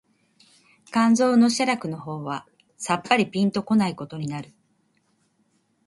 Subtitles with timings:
[0.91, 4.51] 肝腎の洒落の方はさっぱりぴんと来ないことになる